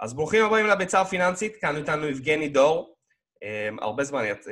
[0.00, 2.94] אז ברוכים הבאים לביצה הפיננסית, כאן איתנו יבגני דור.
[3.36, 4.48] Um, הרבה זמן uh,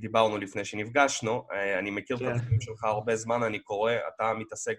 [0.00, 2.26] דיברנו לפני שנפגשנו, uh, אני מכיר כן.
[2.26, 4.78] את התחום שלך הרבה זמן, אני קורא, אתה מתעסק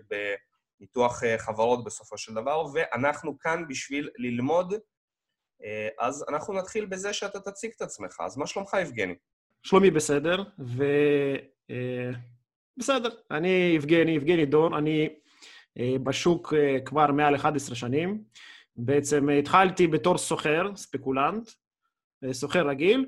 [0.80, 4.74] בניתוח חברות בסופו של דבר, ואנחנו כאן בשביל ללמוד,
[6.00, 8.18] אז אנחנו נתחיל בזה שאתה תציג את עצמך.
[8.20, 9.16] אז מה שלומך, יבגני?
[9.64, 10.86] שלומי בסדר, ו...
[12.78, 15.10] בסדר, אני יבגני, יבגני דור, אני
[16.04, 16.54] בשוק
[16.86, 18.24] כבר מעל 11 שנים.
[18.78, 21.50] בעצם התחלתי בתור סוחר, ספקולנט,
[22.32, 23.06] סוחר רגיל,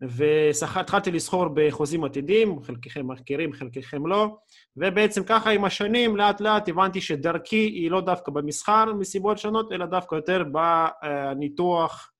[0.00, 4.36] והתחלתי לסחור בחוזים עתידים, חלקכם מכירים, חלקכם לא,
[4.76, 9.86] ובעצם ככה עם השנים, לאט לאט הבנתי שדרכי היא לא דווקא במסחר מסיבות שונות, אלא
[9.86, 12.10] דווקא יותר בניתוח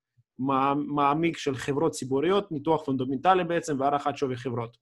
[0.94, 4.76] מעמיק של חברות ציבוריות, ניתוח פונדומנטלי בעצם, והערכת שווי חברות.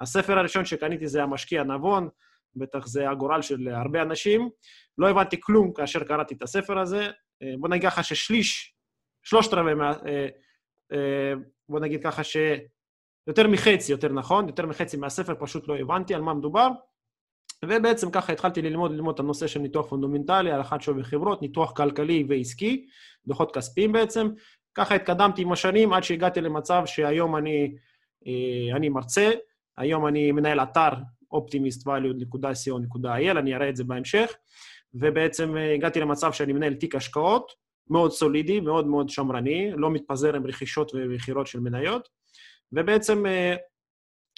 [0.00, 2.08] הספר הראשון שקניתי זה המשקיע נבון,
[2.56, 4.48] בטח זה הגורל של הרבה אנשים.
[4.98, 7.06] לא הבנתי כלום כאשר קראתי את הספר הזה.
[7.58, 8.74] בוא נגיד ככה ששליש,
[9.22, 9.92] שלושת רבעי מה...
[10.92, 11.32] אה,
[11.68, 12.36] בוא נגיד ככה ש...
[13.26, 16.68] יותר מחצי, יותר נכון, יותר מחצי מהספר פשוט לא הבנתי על מה מדובר,
[17.64, 22.24] ובעצם ככה התחלתי ללמוד, ללמוד את הנושא של ניתוח פונדומנטלי, הערכת שווי חברות, ניתוח כלכלי
[22.28, 22.86] ועסקי,
[23.26, 24.28] דוחות כספיים בעצם.
[24.74, 27.76] ככה התקדמתי עם השנים עד שהגעתי למצב שהיום אני,
[28.26, 29.30] אה, אני מרצה,
[29.76, 30.90] היום אני מנהל אתר
[31.34, 34.32] optimistvalue.co.il, אני אראה את זה בהמשך,
[35.00, 37.52] ובעצם אה, הגעתי למצב שאני מנהל תיק השקעות,
[37.90, 42.08] מאוד סולידי, מאוד מאוד שמרני, לא מתפזר עם רכישות ומכירות של מניות,
[42.72, 43.56] ובעצם אה,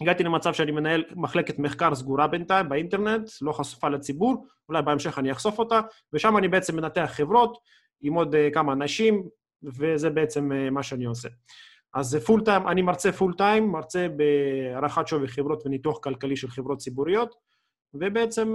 [0.03, 5.33] הגעתי למצב שאני מנהל מחלקת מחקר סגורה בינתיים באינטרנט, לא חשופה לציבור, אולי בהמשך אני
[5.33, 5.81] אחשוף אותה,
[6.13, 7.59] ושם אני בעצם מנתח חברות
[8.01, 9.29] עם עוד אה, כמה אנשים,
[9.63, 11.29] וזה בעצם מה שאני עושה.
[11.95, 16.79] אז full time, אני מרצה full time, מרצה בהערכת שווי חברות וניתוח כלכלי של חברות
[16.79, 17.35] ציבוריות,
[17.95, 18.55] ובעצם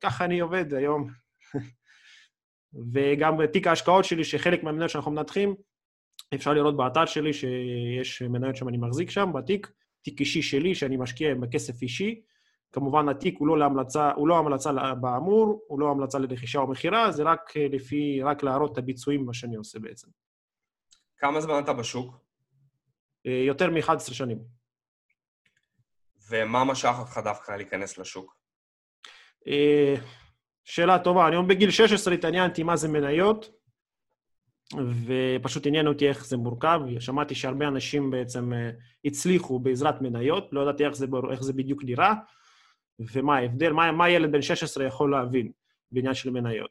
[0.00, 1.08] ככה אני עובד היום.
[2.92, 5.54] וגם תיק ההשקעות שלי, שחלק מהמניות שאנחנו מנתחים,
[6.34, 10.96] אפשר לראות באתר שלי שיש מניות שם, אני מחזיק שם, בתיק, תיק אישי שלי, שאני
[10.96, 12.20] משקיע בכסף אישי.
[12.72, 17.12] כמובן, התיק הוא לא להמלצה, הוא לא המלצה באמור, הוא לא המלצה לרכישה או מכירה,
[17.12, 20.08] זה רק לפי, רק להראות את הביצועים, מה שאני עושה בעצם.
[21.18, 22.14] כמה זמן אתה בשוק?
[23.26, 24.38] אה, יותר מ-11 שנים.
[26.30, 28.38] ומה משך אותך דווקא להיכנס לשוק?
[30.68, 31.28] שאלה טובה.
[31.28, 33.50] אני אומר, בגיל 16 התעניינתי מה זה מניות,
[35.06, 36.80] ופשוט עניין אותי איך זה מורכב.
[36.98, 38.70] שמעתי שהרבה אנשים בעצם אה,
[39.04, 42.14] הצליחו בעזרת מניות, לא ידעתי איך זה, איך זה בדיוק נראה,
[43.12, 45.50] ומה ההבדל, מה, מה ילד בן 16 יכול להבין
[45.92, 46.70] בעניין של מניות.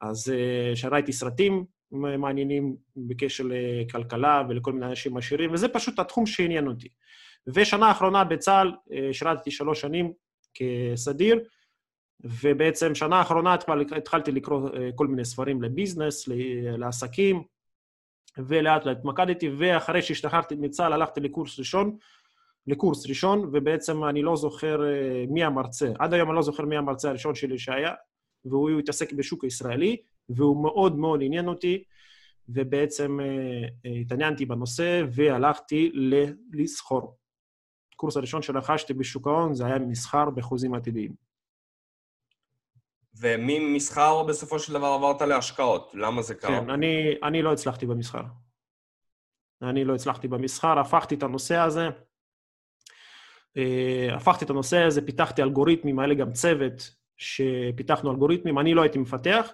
[0.00, 6.88] אז אה, סרטים מעניינים בקשר לכלכלה ולכל מיני אנשים עשירים, וזה פשוט התחום שעניין אותי.
[7.46, 10.12] ושנה האחרונה בצה"ל, אה, שירתתי שלוש שנים
[10.54, 11.40] כסדיר,
[12.24, 13.56] ובעצם שנה האחרונה
[13.96, 16.28] התחלתי לקרוא אה, כל מיני ספרים לביזנס,
[16.78, 17.42] לעסקים,
[18.38, 21.96] ולאט לאט התמקדתי, ואחרי שהשתחררתי מצה"ל הלכתי לקורס ראשון,
[22.66, 25.92] לקורס ראשון, ובעצם אני לא זוכר אה, מי המרצה.
[25.98, 27.92] עד היום אני לא זוכר מי המרצה הראשון שלי שהיה,
[28.44, 29.96] והוא התעסק בשוק הישראלי,
[30.28, 31.84] והוא מאוד מאוד עניין אותי,
[32.48, 35.92] ובעצם אה, התעניינתי בנושא והלכתי
[36.52, 37.16] לסחור.
[37.94, 41.29] הקורס הראשון שרכשתי בשוק ההון זה היה מסחר בחוזים עתידיים.
[43.18, 45.92] וממסחר בסופו של דבר עברת להשקעות.
[45.94, 46.60] למה זה קרה?
[46.60, 48.22] כן, אני, אני לא הצלחתי במסחר.
[49.62, 51.88] אני לא הצלחתי במסחר, הפכתי את הנושא הזה.
[53.58, 58.82] Uh, הפכתי את הנושא הזה, פיתחתי אלגוריתמים, היה לי גם צוות שפיתחנו אלגוריתמים, אני לא
[58.82, 59.52] הייתי מפתח,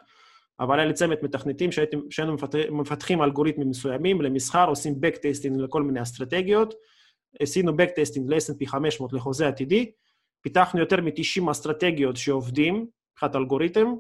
[0.61, 1.71] אבל היה לי צוות מתכנתים
[2.11, 2.37] שהיינו
[2.71, 6.75] מפתחים אלגוריתמים מסוימים למסחר, עושים Backtasting לכל מיני אסטרטגיות.
[7.41, 9.93] עשינו Backtasting ל-S&P 500 לחוזה עתידי,
[10.41, 13.95] פיתחנו יותר מ-90 אסטרטגיות שעובדים, מבחינת אלגוריתם,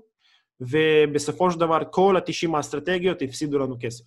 [0.60, 4.04] ובסופו של דבר כל ה-90 האסטרטגיות הפסידו לנו כסף.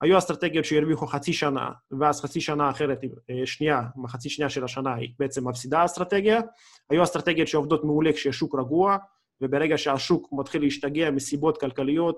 [0.00, 1.70] היו אסטרטגיות שהרוויחו חצי שנה,
[2.00, 6.40] ואז חצי שנה אחרת, אה, שנייה, מחצי שנייה של השנה היא בעצם מפסידה האסטרטגיה.
[6.90, 8.96] היו אסטרטגיות שעובדות מעולה כשהשוק רגוע,
[9.40, 12.16] וברגע שהשוק מתחיל להשתגע מסיבות כלכליות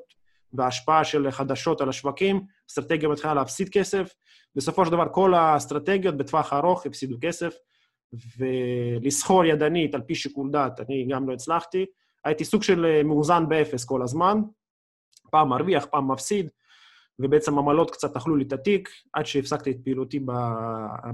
[0.52, 4.14] והשפעה של חדשות על השווקים, אסטרטגיה מתחילה להפסיד כסף.
[4.56, 7.54] בסופו של דבר כל האסטרטגיות בטווח הארוך הפסידו כסף.
[8.38, 11.86] ולסחור ידנית על פי שיקול דעת, אני גם לא הצלחתי.
[12.24, 14.40] הייתי סוג של אה, מאוזן באפס כל הזמן,
[15.30, 16.50] פעם מרוויח, פעם מפסיד,
[17.18, 20.20] ובעצם עמלות קצת אכלו לי את התיק, עד שהפסקתי את פעילותי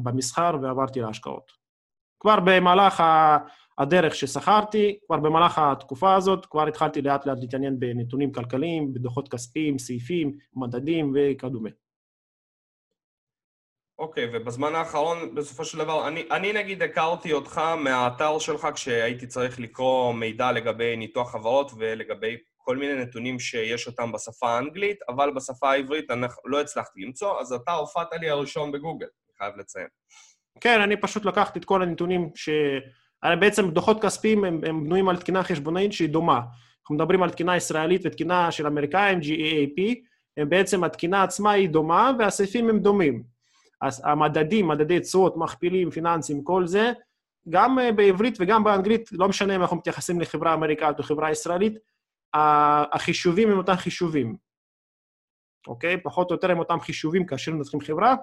[0.02, 1.52] במסחר ועברתי להשקעות.
[2.20, 3.02] כבר במהלך
[3.78, 9.78] הדרך ששכרתי, כבר במהלך התקופה הזאת, כבר התחלתי לאט לאט להתעניין בנתונים כלכליים, בדוחות כספיים,
[9.78, 11.70] סעיפים, מדדים וכדומה.
[14.02, 19.60] אוקיי, ובזמן האחרון, בסופו של דבר, אני, אני נגיד הכרתי אותך מהאתר שלך כשהייתי צריך
[19.60, 25.70] לקרוא מידע לגבי ניתוח חברות ולגבי כל מיני נתונים שיש אותם בשפה האנגלית, אבל בשפה
[25.70, 29.86] העברית אני לא הצלחתי למצוא, אז אתה הופעת לי הראשון בגוגל, אני חייב לציין.
[30.60, 32.48] כן, אני פשוט לקחתי את כל הנתונים ש...
[33.40, 36.40] בעצם דוחות כספיים הם, הם בנויים על תקינה חשבונאית שהיא דומה.
[36.82, 39.94] אנחנו מדברים על תקינה ישראלית ותקינה של אמריקאים, GAAP,
[40.36, 43.31] הם בעצם, התקינה עצמה היא דומה והסעיפים הם דומים.
[43.82, 46.92] אז המדדים, מדדי תשואות, מכפילים, פיננסים, כל זה,
[47.48, 51.78] גם אה, בעברית וגם באנגלית, לא משנה אם אנחנו מתייחסים לחברה אמריקאית או חברה ישראלית,
[52.92, 54.36] החישובים הם אותם חישובים,
[55.66, 56.00] אוקיי?
[56.02, 58.14] פחות או יותר הם אותם חישובים כאשר מנתחים חברה.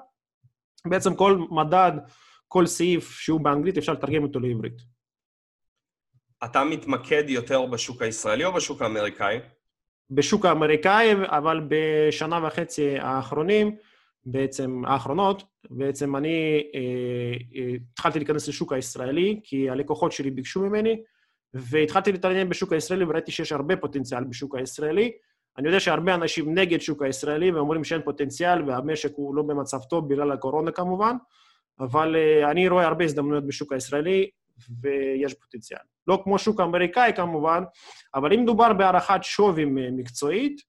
[0.86, 1.92] בעצם כל מדד,
[2.48, 4.82] כל סעיף שהוא באנגלית, אפשר לתרגם אותו לעברית.
[6.44, 9.40] אתה מתמקד יותר בשוק הישראלי או בשוק האמריקאי?
[10.12, 13.76] בשוק האמריקאי, אבל בשנה וחצי האחרונים,
[14.26, 16.80] בעצם, האחרונות, בעצם אני אה,
[17.56, 21.02] אה, התחלתי להיכנס לשוק הישראלי, כי הלקוחות שלי ביקשו ממני,
[21.54, 25.12] והתחלתי להתעניין בשוק הישראלי וראיתי שיש הרבה פוטנציאל בשוק הישראלי.
[25.58, 30.10] אני יודע שהרבה אנשים נגד שוק הישראלי ואומרים שאין פוטנציאל והמשק הוא לא במצב טוב
[30.10, 31.16] בגלל הקורונה כמובן,
[31.80, 34.30] אבל uh, אני רואה הרבה הזדמנויות בשוק הישראלי
[34.82, 35.80] ויש פוטנציאל.
[36.08, 37.64] לא כמו שוק האמריקאי כמובן,
[38.16, 40.62] אבל אם מדובר בהערכת שווי מקצועית,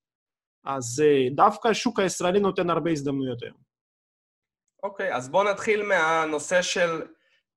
[0.64, 3.56] אז uh, דווקא השוק הישראלי נותן הרבה הזדמנויות היום.
[4.82, 7.02] אוקיי, okay, אז בואו נתחיל מהנושא של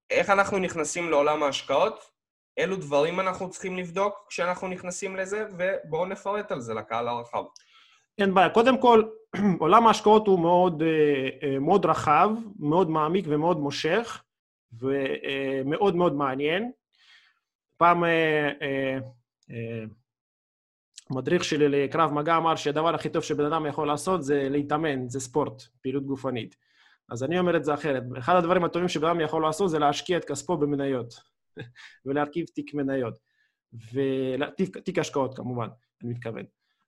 [0.09, 2.13] איך אנחנו נכנסים לעולם ההשקעות.
[2.57, 7.43] אילו דברים אנחנו צריכים לבדוק כשאנחנו נכנסים לזה, ובואו נפרט על זה לקהל הרחב.
[8.17, 8.49] אין בעיה.
[8.49, 9.03] קודם כל,
[9.59, 12.29] עולם ההשקעות הוא מאוד, אה, אה, מאוד רחב,
[12.59, 14.23] מאוד מעמיק ומאוד מושך,
[14.73, 16.71] ומאוד מאוד מעניין.
[17.77, 18.03] פעם
[21.11, 25.09] אה, מדריך שלי לקרב מגע אמר שהדבר הכי טוב שבן אדם יכול לעשות זה להתאמן,
[25.09, 26.55] זה ספורט, פעילות גופנית.
[27.09, 28.03] אז אני אומר את זה אחרת.
[28.17, 31.13] אחד הדברים הטובים שבן אדם יכול לעשות זה להשקיע את כספו במניות.
[32.05, 33.19] ולהרכיב תיק מניות.
[33.93, 35.67] ותיק השקעות כמובן,
[36.03, 36.43] אני מתכוון.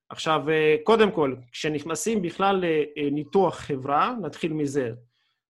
[0.10, 2.64] עכשיו, אה, קודם כל, כשנכנסים בכלל
[2.98, 4.92] לניתוח חברה, נתחיל מזה.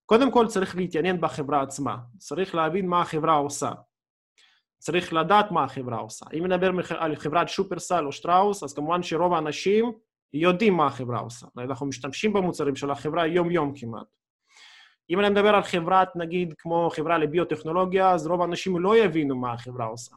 [0.06, 1.98] קודם כל צריך להתעניין בחברה עצמה.
[2.18, 3.72] צריך להבין מה החברה עושה.
[4.78, 6.26] צריך לדעת מה החברה עושה.
[6.34, 9.92] אם נדבר על חברת שופרסל או שטראוס, אז כמובן שרוב האנשים
[10.34, 11.48] יודעים מה החברה עושה.
[11.58, 14.08] אנחנו משתמשים במוצרים של החברה יום-יום כמעט.
[15.10, 19.54] אם אני מדבר על חברת, נגיד, כמו חברה לביוטכנולוגיה, אז רוב האנשים לא יבינו מה
[19.54, 20.16] החברה עושה.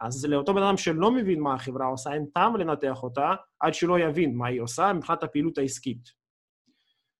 [0.00, 3.98] אז לאותו בן אדם שלא מבין מה החברה עושה, אין טעם לנתח אותה עד שלא
[3.98, 6.08] יבין מה היא עושה מבחינת הפעילות העסקית.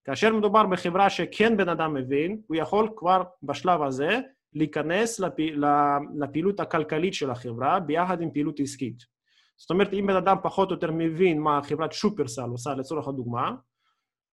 [0.05, 4.21] כאשר מדובר בחברה שכן בן אדם מבין, הוא יכול כבר בשלב הזה
[4.57, 5.35] להיכנס לפ...
[6.19, 9.03] לפעילות הכלכלית של החברה ביחד עם פעילות עסקית.
[9.57, 13.51] זאת אומרת, אם בן אדם פחות או יותר מבין מה חברת שופרסל עושה לצורך הדוגמה,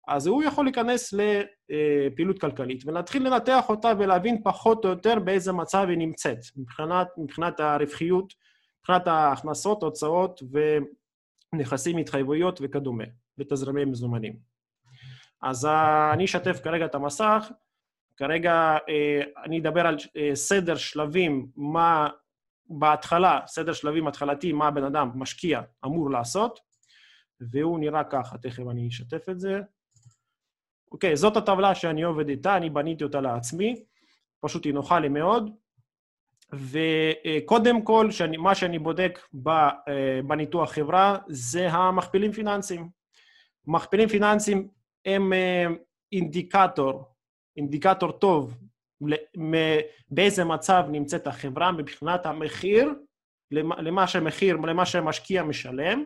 [0.08, 5.86] אז הוא יכול להיכנס לפעילות כלכלית ולהתחיל לנתח אותה ולהבין פחות או יותר באיזה מצב
[5.90, 8.34] היא נמצאת, מבחינת, מבחינת הרווחיות,
[8.80, 10.44] מבחינת ההכנסות, הוצאות
[11.54, 13.04] ונכסים, התחייבויות וכדומה,
[13.38, 14.36] ותזרימי מזומנים.
[15.44, 15.68] אז
[16.14, 17.52] אני אשתף כרגע את המסך.
[18.22, 22.10] כרגע אה, אני אדבר על אה, סדר שלבים, מה
[22.70, 26.60] בהתחלה, סדר שלבים התחלתי, מה הבן אדם משקיע אמור לעשות,
[27.52, 29.60] והוא נראה ככה, תכף אני אשתף את זה.
[30.92, 33.84] אוקיי, זאת הטבלה שאני עובד איתה, אני בניתי אותה לעצמי,
[34.40, 35.50] פשוט היא נוחה לי מאוד.
[36.54, 42.90] וקודם כל, שאני, מה שאני בודק אה, בניתוח חברה זה המכפילים פיננסיים.
[43.68, 44.68] מכפילים פיננסיים
[45.06, 45.34] הם
[46.12, 47.11] אינדיקטור,
[47.58, 48.58] אינדיקטור טוב
[50.10, 52.94] באיזה מצב נמצאת החברה מבחינת המחיר,
[53.52, 56.04] למה שהמחיר, למה שהמשקיע משלם,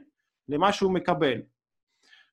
[0.50, 1.42] למה שהוא מקבל.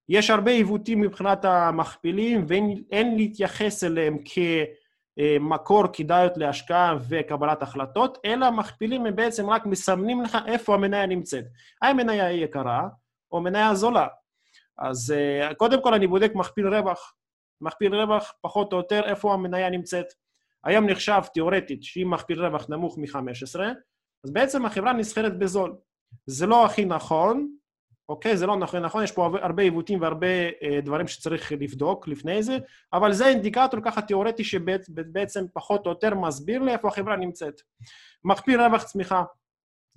[0.09, 4.19] יש הרבה עיוותים מבחינת המכפילים ואין להתייחס אליהם
[5.19, 11.45] כמקור כדאיות להשקעה וקבלת החלטות, אלא המכפילים הם בעצם רק מסמנים לך איפה המניה נמצאת.
[11.83, 12.89] האם מניה יקרה
[13.33, 14.07] או מניה זולה.
[14.79, 17.15] אז אה, קודם כל אני בודק מכפיל רווח.
[17.63, 20.07] מכפיל רווח, פחות או יותר, איפה המניה נמצאת.
[20.65, 23.61] היום נחשב תיאורטית שאם מכפיל רווח נמוך מ-15,
[24.25, 25.77] אז בעצם החברה נסחרת בזול.
[26.27, 27.49] זה לא הכי נכון,
[28.09, 28.37] אוקיי?
[28.37, 30.27] זה לא נכון, נכון, יש פה הרבה עיוותים והרבה
[30.63, 32.59] אה, דברים שצריך לבדוק לפני זה,
[32.93, 37.61] אבל זה אינדיקטור ככה תיאורטי שבעצם פחות או יותר מסביר לי איפה החברה נמצאת.
[38.25, 39.25] מכפיל רווח צמיחה,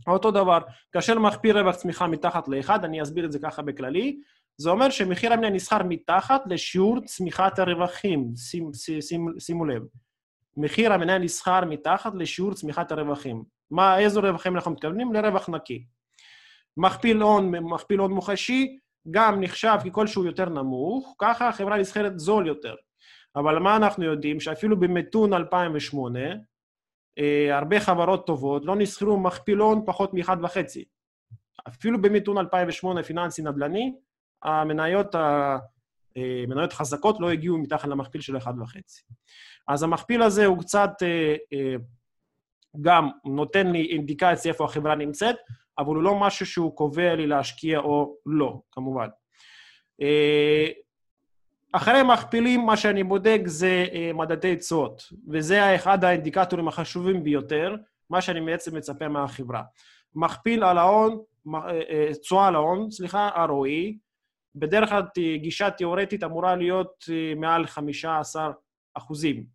[0.07, 0.59] אותו דבר,
[0.91, 4.19] כאשר מכפיל רווח צמיחה מתחת לאחד, אני אסביר את זה ככה בכללי,
[4.57, 9.83] זה אומר שמחיר המניה נסחר מתחת לשיעור צמיחת הרווחים, שימו שים, שימו לב.
[10.57, 13.43] מחיר המניה נסחר מתחת לשיעור צמיחת הרווחים.
[13.71, 15.13] מה, איזה רווחים אנחנו מתכוונים?
[15.13, 15.85] לרווח נקי.
[16.77, 18.79] מכפיל הון, מכפיל הון מוחשי,
[19.11, 22.75] גם נחשב ככל שהוא יותר נמוך, ככה החברה נסחרת זול יותר.
[23.35, 24.39] אבל מה אנחנו יודעים?
[24.39, 26.19] שאפילו במיתון 2008,
[27.19, 30.57] אה, הרבה חברות טובות לא נסחרו מכפיל הון פחות מ-1.5.
[31.67, 33.93] אפילו במיתון 2008 פיננסי נדל"ני,
[34.45, 38.49] המניות, המניות אה, חזקות לא הגיעו מתחת למכפיל של 1.5.
[39.67, 41.75] אז המכפיל הזה הוא קצת אה, אה,
[42.81, 45.35] גם נותן לי אינדיקציה איפה החברה נמצאת,
[45.77, 49.07] אבל הוא לא משהו שהוא קובע לי להשקיע או לא, כמובן.
[51.71, 57.75] אחרי מכפילים, מה שאני בודק זה מדדי תשואות, וזה אחד האינדיקטורים החשובים ביותר,
[58.09, 59.63] מה שאני בעצם מצפה מהחברה.
[60.15, 61.21] מכפיל על ההון,
[62.21, 64.04] תשואה על ההון, סליחה, ROE,
[64.55, 65.01] בדרך כלל
[65.37, 68.51] גישה תיאורטית אמורה להיות מעל 15
[68.93, 69.45] אחוזים.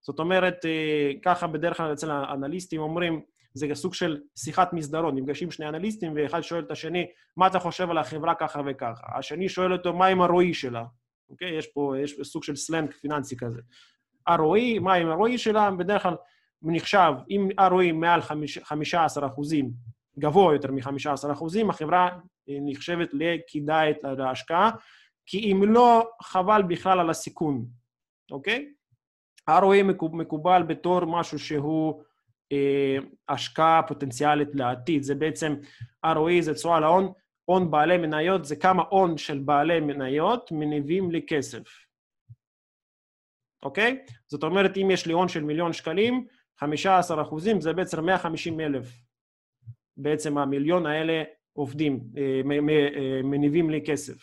[0.00, 3.20] זאת אומרת, אה, ככה בדרך כלל אצל האנליסטים אומרים,
[3.54, 7.06] זה סוג של שיחת מסדרון, נפגשים שני אנליסטים ואחד שואל את השני,
[7.36, 9.06] מה אתה חושב על החברה ככה וככה?
[9.18, 10.84] השני שואל אותו, מה עם הרועי שלה?
[11.30, 11.58] אוקיי?
[11.58, 13.60] יש פה, יש סוג של סלנג פיננסי כזה.
[14.26, 15.70] הרועי, מה עם הרועי שלה?
[15.70, 16.14] בדרך כלל
[16.62, 18.20] נחשב, אם הרועי מעל
[18.62, 19.70] 15 אחוזים,
[20.18, 22.08] גבוה יותר מ-15 אחוזים, החברה
[22.48, 24.70] אה, נחשבת לכדאית להשקעה,
[25.26, 27.66] כי אם לא, חבל בכלל על הסיכון,
[28.30, 28.72] אוקיי?
[29.50, 32.02] ROE מקובל בתור משהו שהוא
[32.52, 32.96] אה,
[33.28, 35.02] השקעה פוטנציאלית לעתיד.
[35.02, 35.56] זה בעצם,
[36.06, 37.12] ROE זה תשואה להון,
[37.44, 41.62] הון בעלי מניות זה כמה הון של בעלי מניות מניבים לי כסף.
[43.62, 44.04] אוקיי?
[44.26, 46.26] זאת אומרת, אם יש לי הון של מיליון שקלים,
[46.58, 48.86] 15 אחוזים זה בעצם 150 אלף.
[49.96, 51.22] בעצם המיליון האלה
[51.52, 54.16] עובדים, אה, אה, מניבים לי כסף,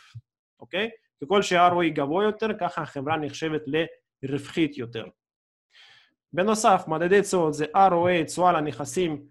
[0.59, 0.89] אוקיי?
[1.23, 3.85] ככל שה-ROE גבוה יותר, ככה החברה נחשבת ל...
[4.29, 5.05] רווחית יותר.
[6.33, 9.25] בנוסף, מדדי תשואות זה ROA, תשואה לנכסים,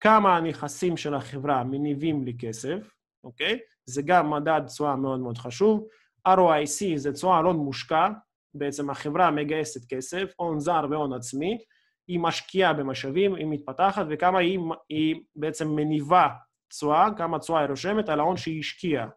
[0.00, 3.58] כמה הנכסים של החברה מניבים לי כסף, אוקיי?
[3.86, 5.86] זה גם מדד תשואה מאוד מאוד חשוב.
[6.28, 8.08] ROIC זה תשואה הון מושקע,
[8.54, 11.58] בעצם החברה מגייסת כסף, הון זר והון עצמי,
[12.08, 14.58] היא משקיעה במשאבים, היא מתפתחת, וכמה היא,
[14.88, 16.28] היא בעצם מניבה
[16.68, 19.08] תשואה, כמה תשואה היא רושמת על ההון שהיא השקיעה.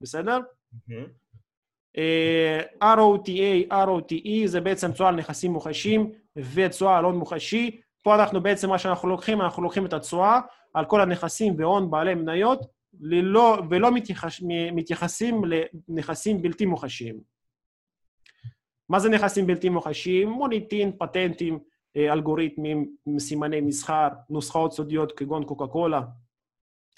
[0.00, 0.38] בסדר?
[0.74, 1.24] Mm-hmm.
[2.82, 7.80] ROTA, ROTE זה בעצם תשואה על נכסים מוחשים ותשואה על הון מוחשי.
[8.02, 10.40] פה אנחנו בעצם, מה שאנחנו לוקחים, אנחנו לוקחים את התשואה
[10.74, 12.66] על כל הנכסים והון בעלי מניות,
[13.00, 14.40] ללא, ולא מתייחס,
[14.72, 15.42] מתייחסים
[15.88, 17.33] לנכסים בלתי מוחשיים.
[18.88, 20.28] מה זה נכסים בלתי מוחשיים?
[20.28, 21.58] מוניטין, פטנטים,
[21.96, 26.00] אה, אלגוריתמים, סימני מסחר, נוסחאות סודיות כגון קוקה קולה,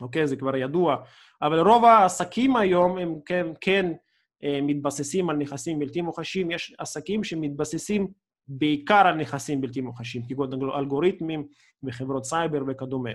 [0.01, 0.27] אוקיי?
[0.27, 0.97] זה כבר ידוע.
[1.43, 3.93] אבל רוב העסקים היום הם כן, כן
[4.45, 8.09] אה, מתבססים על נכסים בלתי מוחשים, יש עסקים שמתבססים
[8.49, 11.47] בעיקר על נכסים בלתי מוחשים, כגון אלגוריתמים
[11.83, 13.11] וחברות סייבר וכדומה.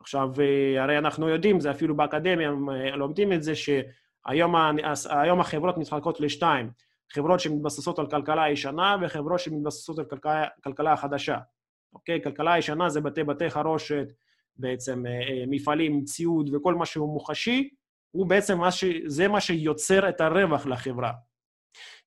[0.00, 2.50] עכשיו, אה, הרי אנחנו יודעים, זה אפילו באקדמיה
[2.96, 6.70] לומדים את זה, שהיום החברות מתחלקות לשתיים,
[7.12, 11.38] חברות שמתבססות על כלכלה ישנה וחברות שמתבססות על כלכלה, כלכלה חדשה.
[11.92, 12.22] אוקיי?
[12.22, 14.06] כלכלה ישנה זה בתי בתי חרושת,
[14.56, 15.04] בעצם
[15.46, 17.68] מפעלים, ציוד וכל מה שהוא מוחשי,
[18.10, 18.84] הוא בעצם מה ש...
[19.06, 21.12] זה מה שיוצר את הרווח לחברה.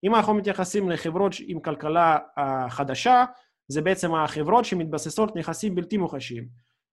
[0.04, 3.26] אם אנחנו מתייחסים לחברות עם כלכלה uh, חדשה,
[3.68, 6.48] זה בעצם החברות שמתבססות נכסים בלתי מוחשיים.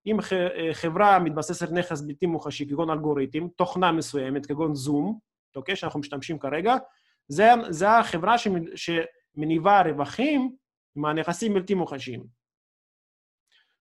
[0.06, 0.16] אם
[0.72, 5.18] חברה מתבססת נכס בלתי מוחשי, כגון אלגוריתם, תוכנה מסוימת, כגון זום,
[5.56, 6.76] אוקיי, שאנחנו משתמשים כרגע,
[7.28, 8.34] זה, זה החברה
[8.74, 10.56] שמניבה רווחים
[10.96, 12.24] מהנכסים בלתי מוחשיים.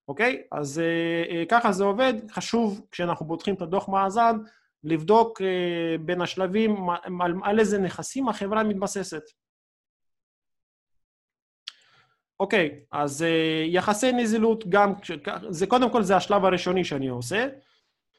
[0.08, 0.42] אוקיי?
[0.52, 2.14] אז uh, ככה זה עובד.
[2.30, 4.36] חשוב, כשאנחנו פותחים את הדוח מאזן,
[4.84, 6.76] לבדוק אה, בין השלבים
[7.20, 9.22] על, על איזה נכסים החברה מתבססת.
[12.40, 14.92] אוקיי, אז אה, יחסי נזילות גם,
[15.48, 17.48] זה קודם כל זה השלב הראשוני שאני עושה,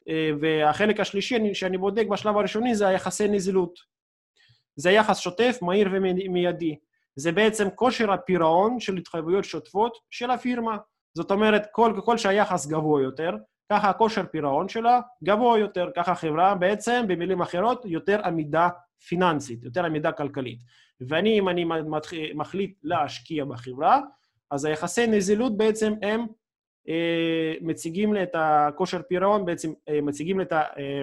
[0.08, 3.78] אה, והחלק השלישי שאני בודק בשלב הראשוני זה היחסי נזילות.
[4.80, 6.76] זה יחס שוטף, מהיר ומיידי.
[7.16, 10.76] זה בעצם כושר הפירעון של התחייבויות שוטפות של הפירמה.
[11.14, 13.30] זאת אומרת, כל, ככל שהיחס גבוה יותר,
[13.72, 18.68] ככה הכושר פירעון שלה גבוה יותר, ככה החברה בעצם, במילים אחרות, יותר עמידה
[19.08, 20.58] פיננסית, יותר עמידה כלכלית.
[21.08, 21.64] ואני, אם אני
[22.34, 24.00] מחליט להשקיע בחברה,
[24.50, 26.26] אז היחסי נזילות בעצם הם
[26.88, 31.02] אה, מציגים לי את הכושר פירעון, בעצם אה, מציגים לי את, ה, אה,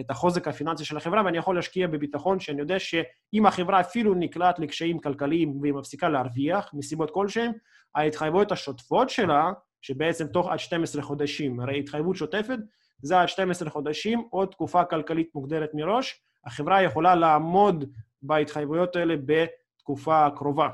[0.00, 4.58] את החוזק הפיננסי של החברה, ואני יכול להשקיע בביטחון שאני יודע שאם החברה אפילו נקלעת
[4.58, 7.52] לקשיים כלכליים והיא מפסיקה להרוויח מסיבות כלשהן,
[7.94, 9.52] ההתחייבויות השוטפות שלה
[9.82, 12.58] שבעצם תוך עד 12 חודשים, הרי התחייבות שוטפת
[13.02, 17.84] זה עד 12 חודשים או תקופה כלכלית מוגדרת מראש, החברה יכולה לעמוד
[18.22, 20.68] בהתחייבויות האלה בתקופה הקרובה.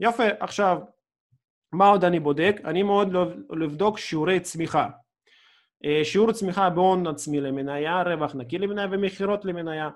[0.00, 0.78] יפה, עכשיו,
[1.72, 2.56] מה עוד אני בודק?
[2.64, 3.12] אני מאוד
[3.50, 4.88] לבדוק שיעורי צמיחה.
[5.84, 9.90] אה, שיעור צמיחה בהון עצמי למניה, רווח נקי למניה ומכירות למניה.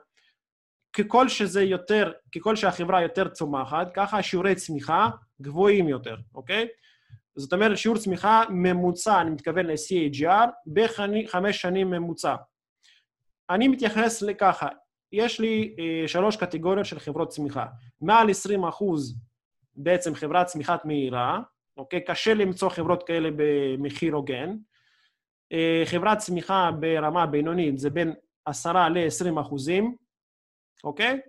[0.92, 5.08] ככל שזה יותר, ככל שהחברה יותר צומחת, ככה שיעורי צמיחה
[5.42, 6.68] גבוהים יותר, אוקיי?
[7.36, 12.34] זאת אומרת, שיעור צמיחה ממוצע, אני מתכוון ל-CAGR, בחמש שנים ממוצע.
[13.50, 14.68] אני מתייחס לככה,
[15.12, 17.66] יש לי אה, שלוש קטגוריות של חברות צמיחה.
[18.00, 19.18] מעל 20 אחוז
[19.74, 21.40] בעצם חברת צמיחת מהירה,
[21.76, 22.04] אוקיי?
[22.04, 24.56] קשה למצוא חברות כאלה במחיר הוגן.
[25.52, 28.14] אה, חברת צמיחה ברמה בינונית זה בין
[28.46, 29.96] 10 ל-20 אחוזים,
[30.84, 31.20] אוקיי?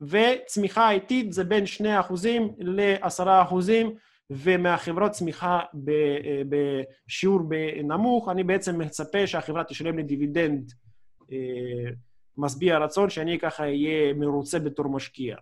[0.00, 3.94] וצמיחה איטית זה בין 2 אחוזים ל-10 אחוזים,
[4.30, 7.40] ומהחברות צמיחה אה, בשיעור
[7.84, 10.72] נמוך, אני בעצם מצפה שהחברה תשלם לי דיבידנד
[11.32, 11.90] אה,
[12.36, 15.36] משביע רצון, שאני ככה אהיה מרוצה בתור משקיע.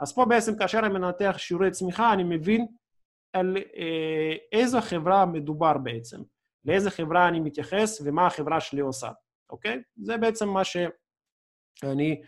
[0.00, 2.66] אז פה בעצם כאשר אני מנתח שיעורי צמיחה, אני מבין
[3.32, 3.56] על
[4.52, 6.18] איזו חברה מדובר בעצם,
[6.64, 9.10] לאיזה חברה אני מתייחס ומה החברה שלי עושה,
[9.50, 9.82] אוקיי?
[9.96, 12.22] זה בעצם מה שאני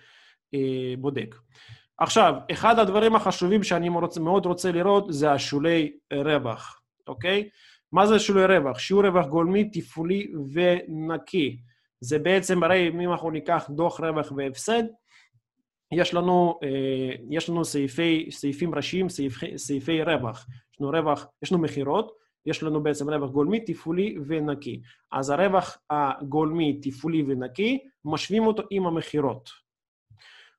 [0.54, 1.34] אה, בודק.
[1.98, 3.88] עכשיו, אחד הדברים החשובים שאני
[4.20, 7.48] מאוד רוצה לראות זה השולי רווח, אוקיי?
[7.92, 8.78] מה זה שולי רווח?
[8.78, 11.60] שיעור רווח גולמי, תפעולי ונקי.
[12.00, 14.82] זה בעצם, הרי אם אנחנו ניקח דוח רווח והפסד,
[15.92, 20.46] יש לנו, אה, יש לנו סעיפי, סעיפים ראשיים, סעיפי, סעיפי רווח.
[20.74, 22.12] יש לנו רווח, יש לנו מכירות,
[22.46, 24.82] יש לנו בעצם רווח גולמי, תפעולי ונקי.
[25.12, 29.50] אז הרווח הגולמי, תפעולי ונקי, משווים אותו עם המכירות.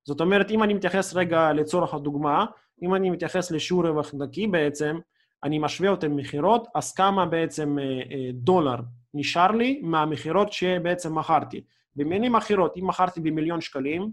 [0.04, 2.46] זאת אומרת, אם אני מתייחס רגע לצורך הדוגמה,
[2.82, 5.00] אם אני מתייחס לשיעור רווח נקי בעצם,
[5.44, 8.76] אני משווה אותו עם מכירות, אז כמה בעצם אה, אה, דולר
[9.14, 11.64] נשאר לי מהמכירות שבעצם מכרתי.
[11.96, 14.12] במילים אחרות, אם מכרתי במיליון שקלים,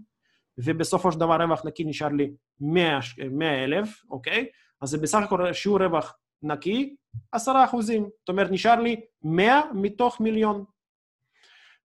[0.57, 2.99] ובסופו של דבר רווח נקי נשאר לי 100
[3.63, 4.45] אלף, אוקיי?
[4.81, 6.95] אז זה בסך הכל שיעור רווח נקי,
[7.31, 8.03] 10 אחוזים.
[8.19, 10.63] זאת אומרת, נשאר לי 100 מתוך מיליון.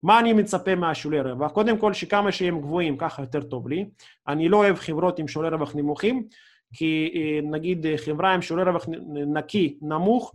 [0.02, 1.52] מה אני מצפה מהשולי רווח?
[1.52, 3.84] קודם כל, שכמה שהם גבוהים, ככה יותר טוב לי.
[4.28, 6.28] אני לא אוהב חברות עם שולי רווח נמוכים,
[6.74, 8.86] כי אה, נגיד חברה עם שולי רווח
[9.26, 10.34] נקי, נמוך,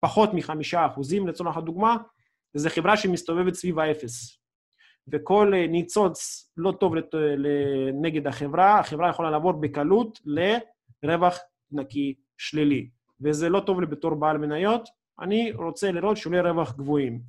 [0.00, 1.96] פחות מחמישה אחוזים, לצורך הדוגמה,
[2.54, 4.38] זו חברה שמסתובבת סביב האפס.
[5.12, 6.94] וכל אה, ניצוץ לא טוב.
[8.02, 10.20] נגד החברה, החברה יכולה לעבור בקלות
[11.02, 11.38] לרווח
[11.72, 12.88] נקי שלילי.
[13.20, 14.88] וזה לא טוב לי בתור בעל מניות,
[15.20, 17.20] אני רוצה לראות שולי רווח גבוהים.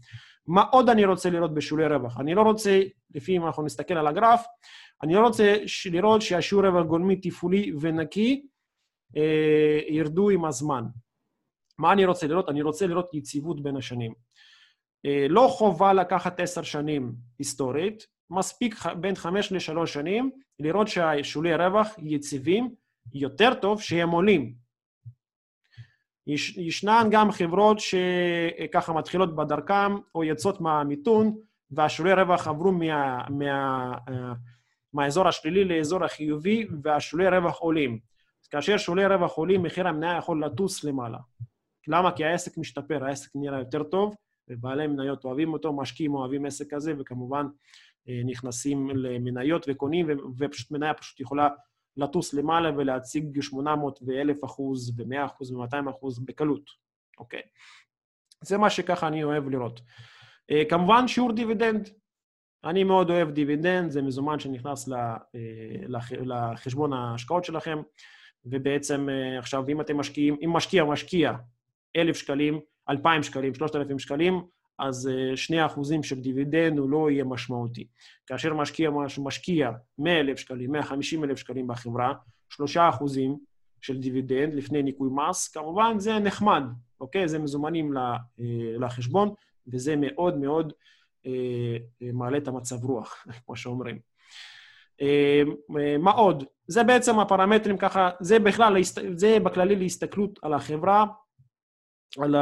[0.47, 2.19] מה עוד אני רוצה לראות בשולי רווח?
[2.19, 2.82] אני לא רוצה,
[3.15, 4.45] לפי אם אנחנו נסתכל על הגרף,
[5.04, 5.56] אני לא רוצה
[5.91, 8.45] לראות שהשיעור רווח גולמי תפעולי ונקי
[9.17, 10.84] אה, ירדו עם הזמן.
[11.80, 12.49] מה אני רוצה לראות?
[12.49, 14.13] אני רוצה לראות יציבות בין השנים.
[15.06, 21.88] אה, לא חובה לקחת עשר שנים היסטורית, מספיק בין חמש לשלוש שנים לראות שהשולי רווח
[21.97, 22.75] יציבים,
[23.13, 24.54] יותר טוב שהם עולים.
[26.34, 31.36] יש, ישנן גם חברות שככה מתחילות בדרכם או יוצאות מהמיתון,
[31.72, 34.34] והשולי רווח עברו מה, מה, אה,
[34.94, 38.00] מהאזור השלילי לאזור החיובי, והשולי רווח עולים.
[38.50, 41.18] כאשר שולי רווח עולים, מחיר המניה יכול לטוס למעלה.
[41.88, 42.12] למה?
[42.12, 44.15] כי העסק משתפר, העסק נראה יותר טוב,
[44.48, 47.46] ובעלי מניות אוהבים אותו, משקיעים אוהבים עסק כזה, וכמובן
[48.10, 51.50] אה, נכנסים למניות וקונים, ופשוט מניה פשוט יכולה
[52.00, 56.70] לטוס למעלה ולהציג 800 ו-1,000 אחוז ו-100 אחוז ו-200 אחוז בקלות,
[57.18, 57.42] אוקיי?
[58.42, 59.82] זה מה שככה אני אוהב לראות.
[60.52, 61.90] אה, כמובן, שיעור דיבידנד.
[62.64, 65.18] אני מאוד אוהב דיבידנד, זה מזומן שנכנס אה,
[66.26, 67.82] לחשבון ההשקעות שלכם,
[68.46, 69.08] ובעצם
[69.40, 71.34] עכשיו, אם אתם משקיעים, אם משקיע משקיע
[71.96, 72.60] 1,000 שקלים,
[72.90, 74.42] 2,000 שקלים, 3,000 שקלים,
[74.80, 77.88] אז 2 אה, אחוזים של דיבידנד הוא לא יהיה משמעותי.
[78.28, 78.89] כאשר משקיע
[79.20, 82.13] משקיע 100,000 שקלים, 150,000 שקלים בחברה,
[82.50, 83.38] 3 אחוזים
[83.82, 86.63] של דיבידנד לפני ניכוי מס, כמובן זה נחמד,
[87.02, 87.28] אוקיי?
[87.28, 88.18] זה מזומנים אה,
[88.80, 89.34] לחשבון,
[89.68, 90.74] וזה מאוד מאוד
[91.26, 91.78] אה,
[92.13, 94.00] מעלה את המצב רוח, כמו שאומרים.
[96.00, 96.44] מה עוד?
[96.68, 98.76] זה בעצם הפרמטרים ככה, זה בכלל,
[99.15, 101.06] זה בכללי להסתכלות על החברה
[102.18, 102.36] על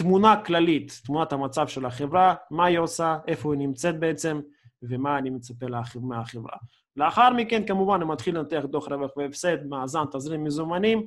[0.00, 4.40] התמונה הכללית, תמונת המצב של החברה, מה היא עושה, איפה היא נמצאת בעצם,
[4.82, 5.66] ומה אני מצפה
[6.00, 6.56] מהחברה.
[6.96, 11.06] לאחר מכן, כמובן, אני מתחיל לנתח דוח רווח והפסד, מאזן, תזרים מזומנים,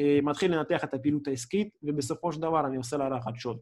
[0.00, 3.60] אה, מתחיל לנתח את הפעילות העסקית, ובסופו של דבר אני עושה לה הערכת שווי.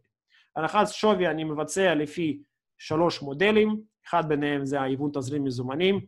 [0.56, 2.42] הערכת שווי אני מבצע לפי
[2.78, 6.00] שלוש מודלים, אחד ביניהם זה ההיוון תזרים מזומנים,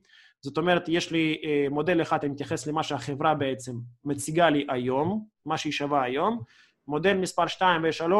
[0.45, 3.73] זאת אומרת, יש לי אה, מודל אחד, אני מתייחס למה שהחברה בעצם
[4.05, 6.42] מציגה לי היום, מה שהיא שווה היום.
[6.88, 8.12] מודל מספר 2 ו-3,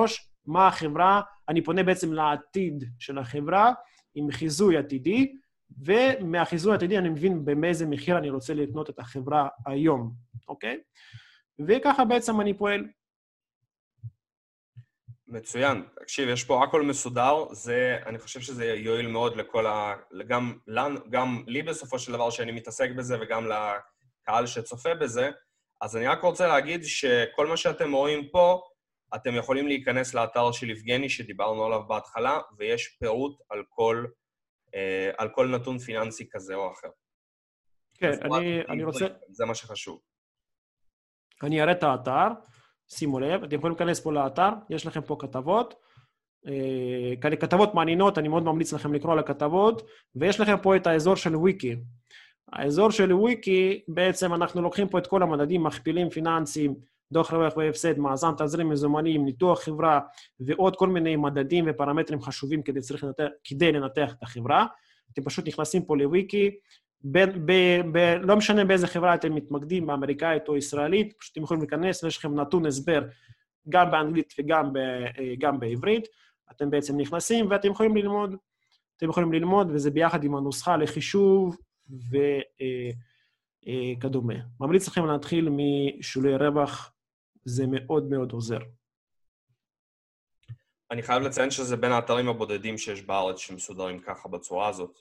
[0.47, 3.73] מה החברה, אני פונה בעצם לעתיד של החברה
[4.15, 5.33] עם חיזוי עתידי,
[5.85, 10.13] ומהחיזוי העתידי אני מבין באיזה מחיר אני רוצה לקנות את החברה היום,
[10.49, 10.81] אוקיי?
[11.69, 12.85] וככה בעצם אני פועל.
[15.27, 15.85] מצוין.
[16.01, 19.95] תקשיב, יש פה הכל מסודר, זה, אני חושב שזה יועיל מאוד לכל ה...
[20.27, 20.59] גם,
[21.11, 25.31] גם לי בסופו של דבר שאני מתעסק בזה וגם לקהל שצופה בזה,
[25.83, 28.61] אז אני רק רוצה להגיד שכל מה שאתם רואים פה,
[29.15, 34.05] אתם יכולים להיכנס לאתר של יבגני שדיברנו עליו בהתחלה, ויש פירוט על כל,
[34.75, 36.89] אה, על כל נתון פיננסי כזה או אחר.
[37.95, 39.07] כן, אני, אני רוצה...
[39.29, 40.01] זה מה שחשוב.
[41.43, 42.29] אני אראה את האתר,
[42.89, 45.75] שימו לב, אתם יכולים להיכנס פה לאתר, יש לכם פה כתבות.
[46.47, 49.83] אה, כתבות מעניינות, אני מאוד ממליץ לכם לקרוא על הכתבות,
[50.15, 51.77] ויש לכם פה את האזור של וויקי.
[52.53, 56.75] האזור של וויקי, בעצם אנחנו לוקחים פה את כל המדדים, מכפילים פיננסיים,
[57.13, 60.01] דוח רווח והפסד, מאזן תזרים מזומנים, ניתוח חברה
[60.41, 64.67] ועוד כל מיני מדדים ופרמטרים חשובים כדי, לנתח, כדי לנתח את החברה.
[65.13, 66.51] אתם פשוט נכנסים פה לוויקי,
[67.05, 67.53] בין, ב,
[67.93, 72.19] ב, לא משנה באיזה חברה אתם מתמקדים, באמריקאית או ישראלית, פשוט אתם יכולים להיכנס ויש
[72.19, 73.03] לכם נתון הסבר
[73.69, 74.79] גם באנגלית וגם ב,
[75.39, 76.09] גם בעברית.
[76.51, 78.37] אתם בעצם נכנסים ואתם יכולים ללמוד.
[78.97, 81.57] אתם יכולים ללמוד, וזה ביחד עם הנוסחה לחישוב
[83.67, 84.35] וכדומה.
[84.61, 86.93] ממליץ לכם להתחיל משולי רווח,
[87.45, 88.61] זה מאוד מאוד עוזר.
[90.91, 94.99] אני חייב לציין שזה בין האתרים הבודדים שיש בארץ שמסודרים ככה בצורה הזאת,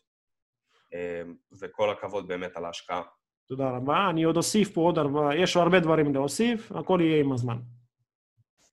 [0.93, 1.21] אה,
[1.61, 3.01] וכל הכבוד באמת על ההשקעה.
[3.47, 4.09] תודה רבה.
[4.09, 7.57] אני עוד אוסיף פה עוד הרבה, יש הרבה דברים להוסיף, הכל יהיה עם הזמן.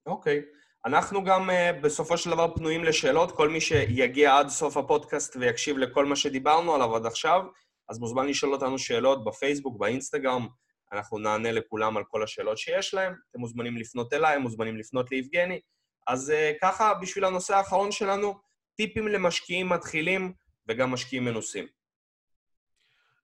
[0.07, 0.39] אוקיי.
[0.39, 0.59] Okay.
[0.87, 3.33] אנחנו גם uh, בסופו של דבר פנויים לשאלות.
[3.33, 7.45] כל מי שיגיע עד סוף הפודקאסט ויקשיב לכל מה שדיברנו עליו עד עכשיו,
[7.89, 10.49] אז מוזמן לשאול אותנו שאלות בפייסבוק, באינסטגרם,
[10.93, 13.15] אנחנו נענה לכולם על כל השאלות שיש להם.
[13.31, 15.61] אתם מוזמנים לפנות אליי, מוזמנים לפנות ליבגני.
[16.07, 18.35] אז uh, ככה, בשביל הנושא האחרון שלנו,
[18.77, 20.33] טיפים למשקיעים מתחילים
[20.69, 21.67] וגם משקיעים מנוסים.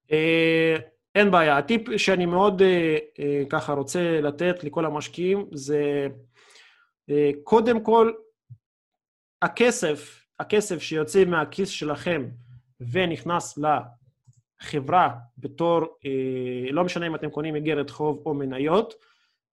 [0.08, 0.80] Uh,
[1.14, 1.58] אין בעיה.
[1.58, 6.08] הטיפ שאני מאוד uh, uh, ככה רוצה לתת לכל המשקיעים זה...
[7.10, 8.12] אה, קודם כל,
[9.42, 12.28] הכסף, הכסף שיוצא מהכיס שלכם
[12.92, 13.58] ונכנס
[14.64, 18.94] לחברה בתור, אה, לא משנה אם אתם קונים אגרת חוב או מניות,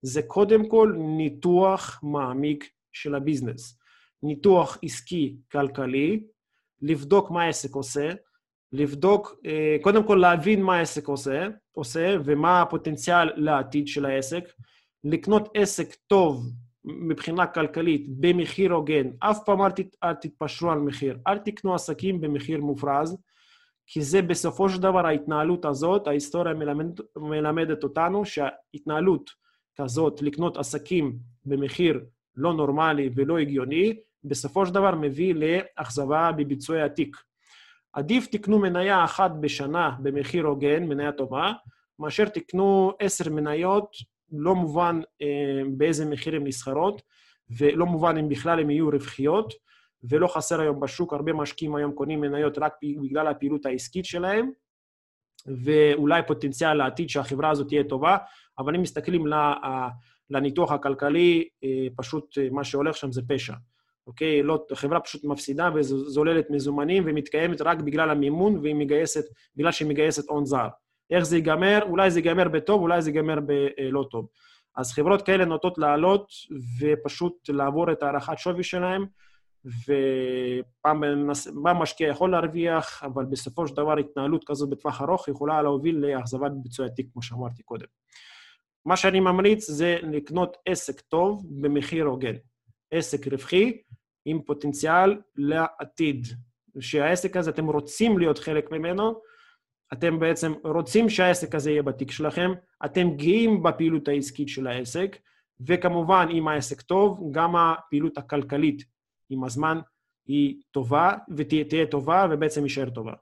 [0.02, 3.78] זה קודם כל ניתוח מעמיק של הביזנס.
[4.22, 6.22] ניתוח עסקי כלכלי,
[6.82, 8.10] לבדוק מה העסק עושה,
[8.72, 14.44] לבדוק, אה, קודם כל להבין מה העסק עושה, עושה ומה הפוטנציאל לעתיד של העסק,
[15.04, 16.52] לקנות עסק טוב
[16.84, 22.20] מבחינה כלכלית במחיר הוגן, אף פעם אל, תת, אל תתפשרו על מחיר, אל תקנו עסקים
[22.20, 23.16] במחיר מופרז,
[23.92, 29.30] כי זה בסופו של דבר ההתנהלות הזאת, ההיסטוריה מלמד, מלמדת אותנו שההתנהלות
[29.76, 32.04] כזאת, לקנות עסקים במחיר
[32.36, 37.16] לא נורמלי ולא הגיוני, בסופו של דבר מביא לאכזבה בביצועי התיק.
[37.92, 41.52] עדיף תקנו מניה אחת בשנה במחיר הוגן, מניה טובה,
[41.98, 43.96] מאשר תקנו עשר מניות
[44.32, 47.02] לא מובן אה, באיזה מחיר הן נסחרות,
[47.58, 49.54] ולא מובן אם בכלל הן יהיו רווחיות,
[50.10, 54.50] ולא חסר היום בשוק, הרבה משקיעים היום קונים מניות רק בגלל הפעילות העסקית שלהם,
[55.64, 58.16] ואולי פוטנציאל לעתיד שהחברה הזאת תהיה טובה,
[58.58, 59.24] אבל אם מסתכלים
[60.30, 63.54] לניתוח הכלכלי, אה, פשוט אה, מה שהולך שם זה פשע.
[64.06, 64.42] אוקיי?
[64.42, 69.24] לא, החברה פשוט מפסידה וזוללת מזומנים ומתקיימת רק בגלל המימון והיא מגייסת,
[69.56, 70.68] בגלל שהיא מגייסת הון זר.
[71.10, 71.78] איך זה ייגמר?
[71.82, 74.28] אולי זה ייגמר בטוב, אולי זה ייגמר בלא טוב.
[74.76, 76.26] אז חברות כאלה נוטות לעלות
[76.80, 79.06] ופשוט לעבור את הערכת שווי שלהם,
[79.64, 81.28] ופעם
[81.80, 86.86] משקיע יכול להרוויח, אבל בסופו של דבר התנהלות כזו בטווח ארוך יכולה להוביל לאכזבת ביצוע
[86.86, 87.86] התיק, כמו שאמרתי קודם.
[88.86, 92.34] מה שאני ממליץ זה לקנות עסק טוב במחיר הוגן.
[92.90, 93.82] עסק רווחי
[94.24, 96.26] עם פוטנציאל לעתיד.
[96.80, 99.20] שהעסק הזה, אתם רוצים להיות חלק ממנו,
[99.92, 102.50] אתם בעצם רוצים שהעסק הזה יהיה בתיק שלכם,
[102.84, 105.16] אתם גאים בפעילות העסקית של העסק,
[105.66, 108.84] וכמובן, אם העסק טוב, גם הפעילות הכלכלית
[109.32, 109.78] עם הזמן
[110.26, 113.12] היא טובה, ותהיה טובה, ובעצם יישאר טובה.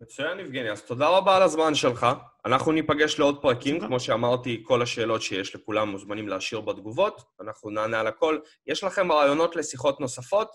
[0.00, 0.70] מצוין, יבגני.
[0.70, 2.06] אז תודה רבה על הזמן שלך.
[2.44, 3.80] אנחנו ניפגש לעוד פרקים.
[3.80, 7.22] כמו שאמרתי, כל השאלות שיש לכולם מוזמנים להשאיר בתגובות.
[7.40, 8.38] אנחנו נענה על הכל.
[8.66, 10.48] יש לכם רעיונות לשיחות נוספות?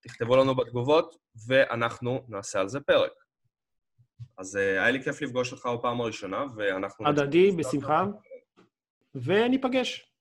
[0.00, 1.16] תכתבו לנו בתגובות,
[1.46, 3.12] ואנחנו נעשה על זה פרק.
[4.38, 7.08] אז uh, היה לי כיף לפגוש אותך בפעם הראשונה, ואנחנו...
[7.08, 8.04] הדדי, בשמחה,
[9.14, 10.13] וניפגש.